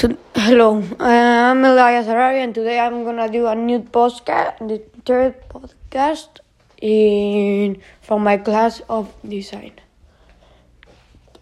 To, 0.00 0.16
hello, 0.34 0.82
I'm 0.98 1.62
Elias 1.62 2.06
Harari, 2.06 2.40
and 2.40 2.54
today 2.54 2.80
I'm 2.80 3.04
gonna 3.04 3.28
do 3.28 3.46
a 3.46 3.54
new 3.54 3.80
podcast, 3.80 4.66
the 4.66 4.80
third 5.04 5.34
podcast 5.50 6.40
in 6.80 7.82
from 8.00 8.22
my 8.22 8.38
class 8.38 8.80
of 8.88 9.12
design. 9.28 9.72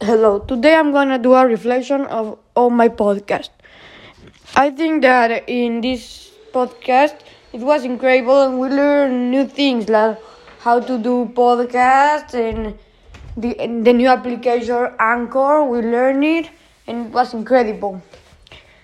Hello, 0.01 0.41
today 0.41 0.75
I'm 0.75 0.91
gonna 0.91 1.21
do 1.21 1.35
a 1.35 1.47
reflection 1.47 2.01
of 2.07 2.37
all 2.57 2.71
my 2.71 2.89
podcast. 2.89 3.51
I 4.57 4.71
think 4.71 5.03
that 5.03 5.49
in 5.49 5.81
this 5.81 6.33
podcast 6.53 7.15
it 7.53 7.61
was 7.61 7.85
incredible, 7.85 8.43
and 8.43 8.59
we 8.59 8.71
learned 8.71 9.31
new 9.31 9.47
things 9.47 9.89
like 9.89 10.19
how 10.59 10.81
to 10.81 10.99
do 10.99 11.31
podcasts 11.33 12.35
and 12.35 12.77
the 13.37 13.55
the 13.87 13.93
new 13.93 14.09
application 14.09 14.91
Anchor. 14.99 15.63
We 15.63 15.79
learned 15.79 16.25
it, 16.25 16.51
and 16.89 17.07
it 17.07 17.13
was 17.13 17.35
incredible. 17.35 18.03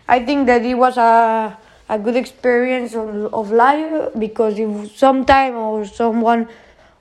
I 0.09 0.25
think 0.25 0.47
that 0.47 0.65
it 0.65 0.75
was 0.75 0.97
a 0.97 1.57
a 1.89 1.99
good 1.99 2.17
experience 2.17 2.95
of, 2.95 3.33
of 3.35 3.53
life 3.53 4.13
because 4.19 4.59
if 4.59 4.97
sometime 4.97 5.55
or 5.55 5.85
someone 5.85 6.49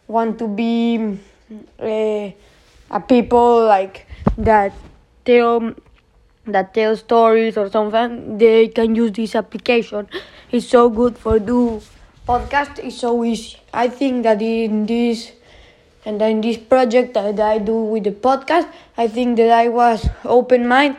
want 0.07 0.37
to 0.39 0.47
be 0.47 1.17
uh, 1.79 2.31
a 2.91 2.99
people 3.07 3.65
like 3.65 4.05
that 4.37 4.73
tell 5.23 5.73
that 6.45 6.73
tell 6.73 6.97
stories 6.97 7.57
or 7.57 7.69
something, 7.69 8.37
they 8.37 8.67
can 8.67 8.95
use 8.95 9.11
this 9.13 9.35
application. 9.35 10.07
It's 10.51 10.67
so 10.67 10.89
good 10.89 11.17
for 11.17 11.39
do 11.39 11.81
podcast. 12.27 12.79
It's 12.83 12.99
so 12.99 13.23
easy. 13.23 13.57
I 13.73 13.87
think 13.87 14.23
that 14.23 14.41
in 14.41 14.85
this 14.85 15.31
and 16.05 16.21
in 16.21 16.41
this 16.41 16.57
project 16.57 17.13
that 17.13 17.39
I 17.39 17.59
do 17.59 17.75
with 17.75 18.03
the 18.03 18.11
podcast, 18.11 18.67
I 18.97 19.07
think 19.07 19.37
that 19.37 19.51
I 19.51 19.69
was 19.69 20.09
open 20.25 20.67
mind 20.67 20.97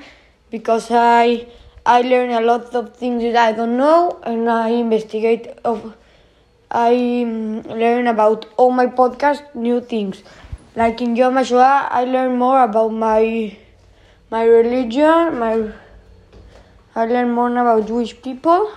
because 0.51 0.89
I 0.91 1.47
I 1.87 2.01
learn 2.01 2.31
a 2.31 2.41
lot 2.41 2.75
of 2.75 2.97
things 2.97 3.23
that 3.23 3.37
I 3.37 3.53
don't 3.53 3.77
know, 3.77 4.19
and 4.23 4.49
I 4.49 4.71
investigate 4.71 5.49
of. 5.65 5.95
I 6.71 6.95
mm, 6.95 7.67
learn 7.67 8.07
about 8.07 8.47
all 8.57 8.71
my 8.71 8.87
podcast 8.87 9.55
new 9.55 9.83
things. 9.83 10.23
Like 10.75 11.03
in 11.03 11.15
Yom 11.15 11.35
HaShoah, 11.35 11.89
I 11.91 12.05
learn 12.05 12.39
more 12.39 12.63
about 12.65 12.89
my 12.89 13.55
my 14.31 14.45
religion. 14.45 15.39
My 15.39 15.73
I 16.97 17.05
learn 17.05 17.33
more 17.33 17.51
about 17.51 17.87
Jewish 17.87 18.17
people, 18.23 18.73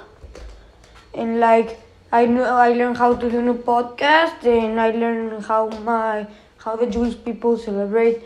and 1.14 1.40
like 1.40 1.80
I 2.12 2.26
know 2.26 2.44
I 2.44 2.74
learn 2.74 2.94
how 2.96 3.16
to 3.16 3.32
do 3.32 3.42
new 3.42 3.54
podcast, 3.54 4.44
and 4.44 4.82
I 4.82 4.92
learn 4.92 5.42
how 5.42 5.70
my 5.70 6.28
how 6.58 6.76
the 6.76 6.88
Jewish 6.88 7.16
people 7.24 7.58
celebrate 7.58 8.22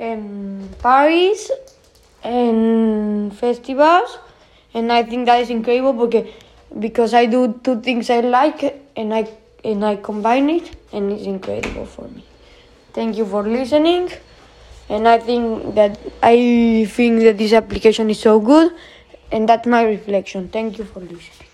um, 0.00 0.70
Paris 0.80 1.50
and 2.24 3.36
festivals 3.36 4.18
and 4.74 4.92
I 4.92 5.02
think 5.02 5.26
that 5.26 5.40
is 5.40 5.50
incredible 5.50 6.06
because 6.06 6.28
because 6.78 7.14
I 7.14 7.26
do 7.26 7.60
two 7.62 7.80
things 7.80 8.10
I 8.10 8.20
like 8.20 8.62
and 8.96 9.14
I 9.14 9.26
and 9.64 9.84
I 9.84 9.96
combine 9.96 10.50
it 10.50 10.76
and 10.92 11.12
it's 11.12 11.24
incredible 11.24 11.86
for 11.86 12.08
me. 12.08 12.24
Thank 12.92 13.16
you 13.16 13.26
for 13.26 13.42
listening 13.42 14.10
and 14.88 15.08
I 15.08 15.18
think 15.18 15.74
that 15.74 15.98
I 16.22 16.86
think 16.90 17.22
that 17.22 17.38
this 17.38 17.52
application 17.52 18.10
is 18.10 18.20
so 18.20 18.40
good 18.40 18.72
and 19.32 19.48
that's 19.48 19.66
my 19.66 19.82
reflection. 19.82 20.48
Thank 20.48 20.78
you 20.78 20.84
for 20.84 21.00
listening. 21.00 21.53